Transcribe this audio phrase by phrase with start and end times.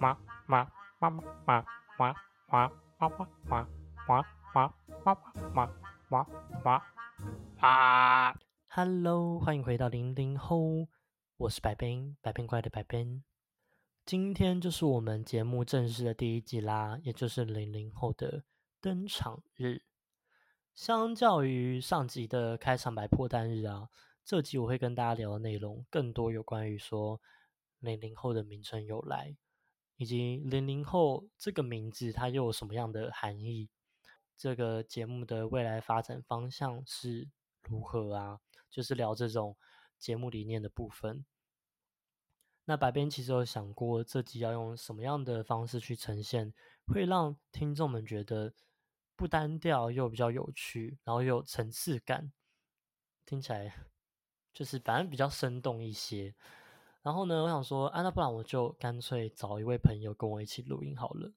[0.00, 1.64] 哇哇哇哇哇
[1.98, 2.16] 哇
[2.48, 3.66] 哇哇哇
[4.08, 5.14] 哇哇哇
[5.54, 5.70] 哇
[6.10, 6.26] 哇
[6.64, 6.82] 哇
[7.58, 8.34] 啊
[8.68, 10.88] ！Hello，欢迎回到零零后，
[11.36, 13.22] 我是白冰，白冰怪的白冰。
[14.06, 18.44] 今天就是我们节目正式的第一集啦，也就是零零后的
[18.80, 19.82] 登场日。
[20.74, 23.90] 相较于上集的开场白破单日啊，
[24.24, 27.20] 这集我会跟大家聊的内容更多有关于说
[27.80, 29.36] 零零后的名称由来。
[30.00, 33.68] 以及零零后这个名字，它又有什么样的含义？
[34.34, 37.28] 这个节目的未来发展方向是
[37.60, 38.40] 如何啊？
[38.70, 39.58] 就是聊这种
[39.98, 41.26] 节目理念的部分。
[42.64, 46.54] 那白边其实有想过，这集要用什么样的方式去呈现，
[46.86, 48.54] 会让听众们觉得
[49.14, 52.32] 不单调又比较有趣，然后又有层次感，
[53.26, 53.70] 听起来
[54.54, 56.34] 就是反正比较生动一些。
[57.02, 61.32] 然后呢，我想说，啊，那不然我就干脆找一位朋友跟我一起录音好了。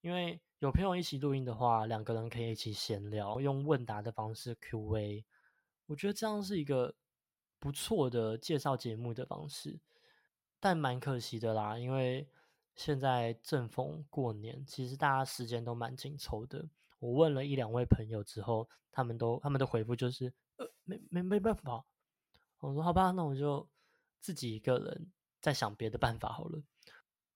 [0.00, 5.22] 因为有朋友一起录音的话，两个人可以一起闲聊，用问答的方式 Q&A。
[5.84, 6.94] 我觉得这样是一个
[7.58, 9.78] 不错的介绍节目的方式。
[10.58, 12.26] 但蛮可惜的啦，因为
[12.74, 16.66] 现在正逢过年，其实大家时间都蛮紧凑的。
[16.98, 21.84] 我问了一两位朋友之后，他们都他们的回复就是，呃，没没没办法。
[22.60, 23.68] 我说好吧，那我就。
[24.20, 26.62] 自己一个人在想别的办法好了，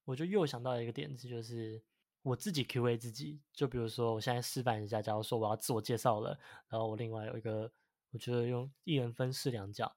[0.05, 1.83] 我就又想到一个点子，就是
[2.23, 3.41] 我自己 Q A 自己。
[3.53, 7.73] 就比如说，我现在示范一下，假如说我要自我介绍了，然后我另外有一个，
[8.11, 9.97] 我觉得用一人分饰两角，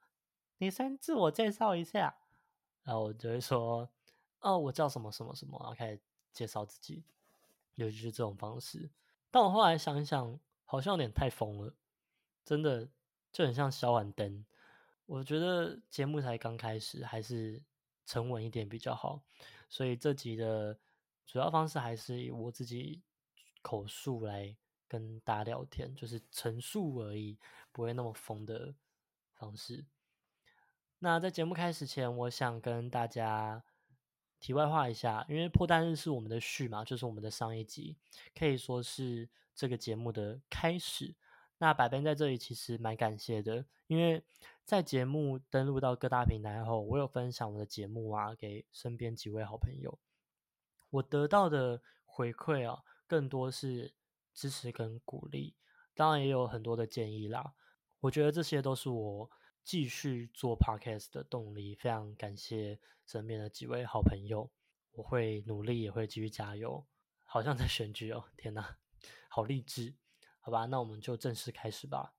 [0.58, 2.17] 你先自我介绍一下，
[2.83, 3.89] 然后我就会说，
[4.39, 7.03] 哦，我叫什么什么什么，然后开始介绍自己，
[7.75, 8.89] 尤其是这种方式。
[9.30, 11.75] 但我后来想一想，好像有点太疯了，
[12.45, 12.88] 真的
[13.31, 14.45] 就很像小碗灯。
[15.08, 17.63] 我觉得节目才刚开始，还是
[18.05, 19.23] 沉稳一点比较好。
[19.69, 20.77] 所以这集的
[21.25, 23.02] 主要方式还是以我自己
[23.61, 24.55] 口述来
[24.86, 27.39] 跟大家聊天，就是陈述而已，
[27.72, 28.76] 不会那么疯的
[29.33, 29.86] 方式。
[30.99, 33.64] 那在节目开始前，我想跟大家
[34.42, 37.95] 题外话一下，因为破单日是我们的序嘛，就是我们的上一集，
[38.37, 41.15] 可以说是这个节目的开始。
[41.59, 44.23] 那百边在这里其实蛮感谢的，因为
[44.67, 49.98] 在节目登录到各大平台后，我有分享我的节目啊给身边几位好朋友，
[50.89, 53.94] 我得到的回馈啊更多是
[54.33, 55.56] 支持跟鼓励，
[55.95, 57.54] 当然也有很多的建议啦。
[58.02, 59.32] 我觉得这些都是我
[59.64, 64.52] 继续做 podcast 的动力，非常感谢身边的几位好朋友，
[64.92, 66.86] 我会努力也会继续加油。
[67.23, 68.77] 好像在选举哦，天哪，
[69.30, 69.95] 好励志。
[70.42, 72.17] 好吧，那我们就正式开始吧。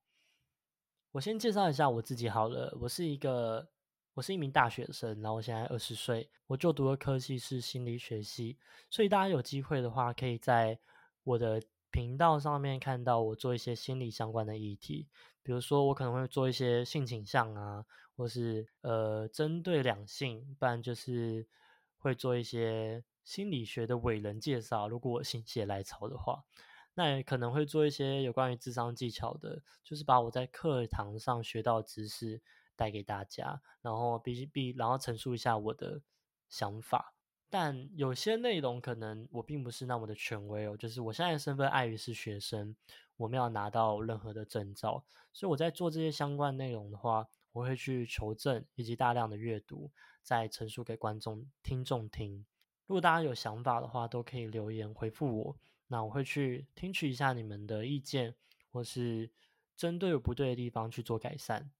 [1.18, 2.72] 我先介绍一下我自己好了。
[2.80, 3.68] 我是一个，
[4.14, 8.56] 我是一名大学生，然后我现在二十岁，我就读的科系是心理学系。
[8.88, 10.78] 所以大家有机会的话，可以在
[11.24, 15.08] 我的频道上面看到我做一些心理相关的议题，
[15.42, 17.84] 比如说我可能会做一些性倾向啊，
[18.16, 21.44] 或是呃针对两性，不然就是
[21.96, 24.88] 会做一些心理学的伟人介绍。
[24.88, 26.44] 如果我心血来潮的话。
[26.98, 32.42] 那也可能会做一些有关于智商技巧的，就是把我在课堂上学到的知识
[32.75, 36.03] 带给大家，然后必须必然后陈述一下我的
[36.48, 37.14] 想法。
[37.48, 42.75] 但有些内容可能我并不是那么的权威哦，就是我现在身份碍于是学生，
[43.16, 52.44] 我没有拿到任何的证照，所以我在做这些相关内容的话，我会去求证以及大量的阅读，再陈述给观众听众听。
[52.88, 55.56] 如果大家有想法的话，都可以留言回复我。
[55.88, 58.34] 那我会去听取一下你们的意见，
[58.71, 59.31] 或是
[59.75, 61.71] 针对有不对的地方去做改善。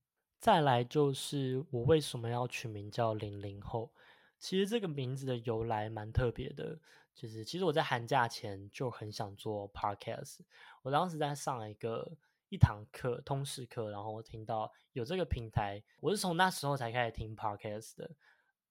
[0.41, 3.93] 再来就是我为什么要取名叫零零后？
[4.39, 6.79] 其实这个名字的由来蛮特别的，
[7.15, 10.39] 就是其实我在寒假前就很想做 podcast。
[10.83, 12.17] 我当时在上一个
[12.49, 18.11] 一堂课，通识课，然后我听到有这个平台，我是从那时候才开始听 podcast 的。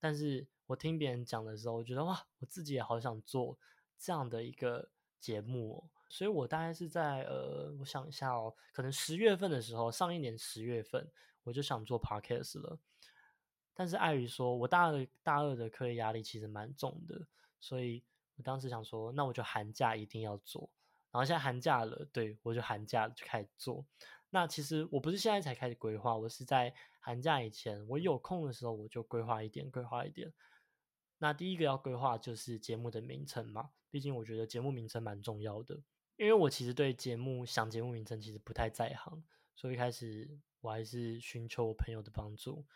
[0.00, 3.56] 但是我听别人讲的时候，我觉得哇，我自己也好想做
[3.96, 4.88] 这样的一个。
[5.20, 11.10] 节目，所以我大概是在呃，我想一下哦，可能十月份的时候，上一年十月份
[11.42, 12.78] 我就想做 podcast 了，
[13.74, 17.26] 但是碍于说我大二大二的课业压力其实蛮重的，
[17.60, 18.02] 所以
[18.36, 20.70] 我当时想说，那我就寒假一定要做，
[21.10, 23.84] 然后现在寒假了，对我就寒假就开始做。
[24.30, 30.32] 那其实我不是现在才开始规划，我是在寒假以前，我有空的时候我就规划一点，规划一点。
[31.16, 35.80] 那第一个要规划就是节目的名称嘛，毕竟我觉得节目名称蛮重要的。
[36.16, 39.22] 因为我其实对节目想节目名称其实不太在行，
[39.54, 42.66] 所以一开始我还是寻求我朋友的帮助。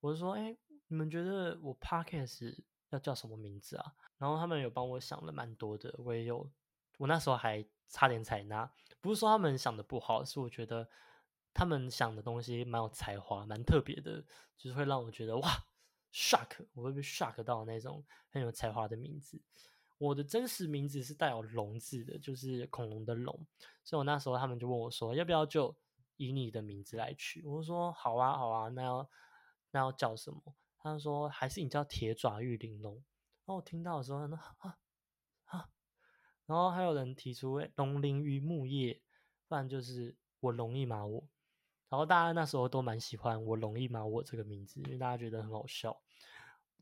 [0.00, 0.56] 我就说：“哎，
[0.88, 2.56] 你们觉得我 podcast
[2.90, 6.50] 要叫什么名字啊？”然后他们有帮我想了蛮多的，我也有，
[6.98, 8.72] 我那时候还差点采纳。
[9.02, 10.88] 不是说他们想的不好，是我觉得
[11.52, 14.24] 他们想的东西蛮有才华，蛮特别的，
[14.56, 15.66] 就是会让我觉得哇
[16.12, 19.42] ，shock，我会被 shock 到那种很有才华的名字。
[19.98, 23.34] 我的真实名字是带有“龙”字的，就是恐龙的“龙”，
[23.82, 25.74] 所以我那时候他们就问我说，要不要就
[26.18, 27.42] 以你的名字来取？
[27.46, 29.08] 我说好啊，好啊，那要
[29.70, 30.54] 那要叫什么？
[30.78, 32.94] 他们说还是你叫铁爪玉玲珑。
[32.96, 34.78] 然后我听到的时候，那啊
[35.46, 35.70] 啊，
[36.44, 39.00] 然后还有人提出龙鳞于木叶，
[39.48, 41.26] 不然就是我容易马我。
[41.88, 46.02] 然后大家那时候都蛮喜欢我容易马我这个名字，因为大家觉得很好笑。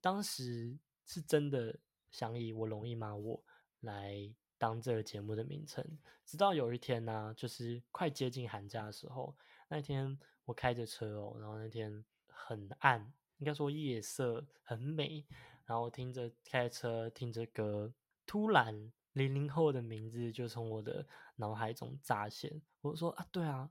[0.00, 0.76] 当时
[1.06, 1.78] 是真的。
[2.14, 3.12] 想以我容易吗？
[3.12, 3.42] 我
[3.80, 5.84] 来当这个节目的名称。
[6.24, 15.26] 直到有一天呢，就是快接近寒假的时候，那天我开着车哦，然后那天很暗，应该说夜色很美，
[15.66, 17.92] 然后听着开车听着歌，
[18.24, 22.62] 突然零零后的名字就从我的脑海中乍现。
[22.82, 23.68] 我说啊，对啊，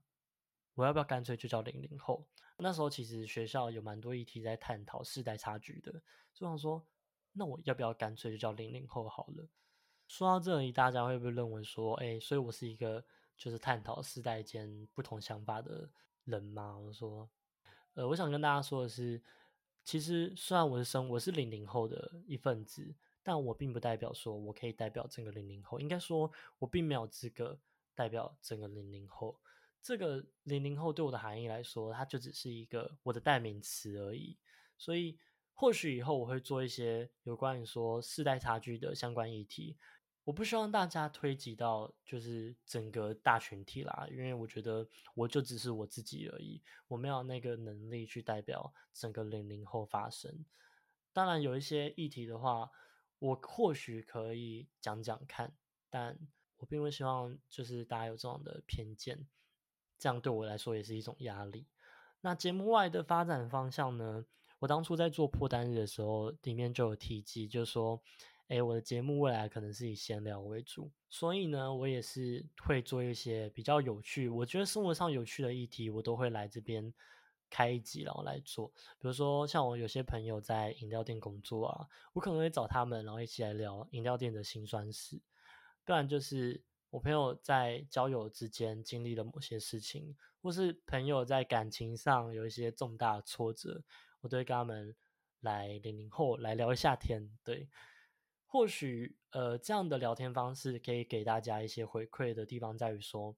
[0.74, 2.28] 我要不要干脆就叫零零后？
[2.58, 6.02] 那时候其实学校有蛮多议题在探讨世代差距的，
[6.34, 6.86] 所以我说。
[7.34, 9.48] 那我要不要干脆就叫零零后好了？
[10.08, 13.04] 说到这里，大家会不会认为说，哎，所以我是一个
[13.36, 15.90] 就是探讨世代间不同想法的
[16.26, 16.78] 人吗？
[16.78, 17.28] 我说，
[17.96, 19.20] 呃，我想跟大家说的是，
[19.84, 22.94] 其实虽然我是生我是零零后的一份子，
[23.24, 25.80] 但我并不代表说我可以代表整个零零后。
[25.80, 27.58] 应该说，我并没有资格
[27.96, 29.40] 代表整个零零后。
[29.82, 34.38] 这个零零后对我的含义来说，它就只是一个我的代名词而已。
[34.78, 35.18] 所以。
[35.54, 39.78] 或许以后我会做一些有关于说世代差距的相关议题，
[40.24, 50.44] 我不希望大家推及到就是整个大群体啦，因为我觉得我就只是我自己而已，我没有那个能力去代表整个零零后发声。
[51.14, 52.72] 当然有一些议题的话，
[53.20, 55.54] 我或许可以讲讲看，
[55.90, 56.18] 但
[56.58, 59.28] 我并不希望就是大家有这种的偏见，
[60.00, 61.68] 这样对我来说也是一种压力。
[62.22, 64.26] 那节目外的发展方向呢？
[64.64, 68.02] 我当初在做破单日的时候，里面就有提及，就说，
[68.48, 76.94] 哎，我的节目未来可能是以闲聊为主，所以呢，我也是会做一些比较有趣，我觉得生活上有趣的议题，我都会来这边
[77.50, 78.70] 开一集，然后来做。
[79.00, 85.20] 比如说，像我有些朋友在饮料店工作啊，我可能会找他们，然后一起来聊饮料店的辛酸史，
[85.84, 93.84] 不然就是我朋友在交友之间经历了某些事情，或是朋友在感情上有一些重大挫折。
[94.24, 94.96] 我都会跟他们
[95.42, 97.68] 来零零后来聊一下天，对，
[98.46, 103.36] 或许呃这样的聊天方式可以给大家一些回馈的地方在于说，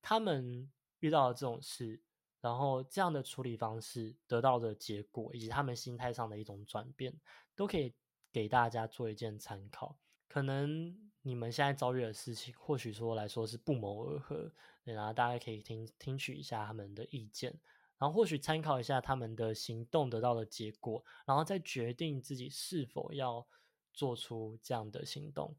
[0.00, 2.00] 他们遇到了这种事，
[2.40, 7.12] 然后这样的处理方式得到的结果，以及他们心态上的一种转变，
[7.56, 7.92] 都可以
[8.30, 9.98] 给大家做一件参考。
[10.28, 14.52] 可能你们现在遭遇的事情，或许说来说是不谋而合，
[14.84, 17.58] 然后大家可以听听取一下他们的意见。
[18.00, 23.46] 然后或许参考一下他们的行动得到的结果，然后再决定自己是否要
[23.92, 25.54] 做出这样的行动。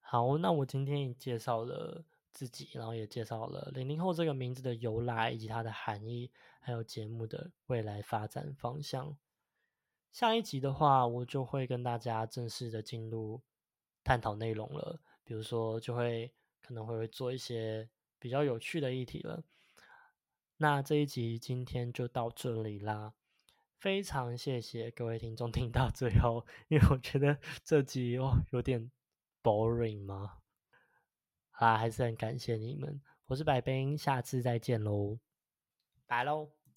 [0.00, 6.30] 好，那我今天也介绍了自己，然后也介绍了零零后这个名字的由来以及它的含义，
[6.60, 9.18] 还有节目的未来发展方向。
[10.12, 13.42] 下一集的话，我就会跟大家正式的进入
[14.04, 17.90] 探讨内容了，比如说就会可能会做一些
[18.20, 19.42] 比较有趣的议题了。
[20.58, 23.12] 那这一集今天就到这里啦，
[23.78, 28.90] 非常谢谢各位听众听到最后，因为我觉得这集哦有点
[29.42, 30.38] boring 吗？
[31.50, 35.18] 啊，还是很感谢你们，我是白冰，下次再见喽，
[36.06, 36.65] 拜喽。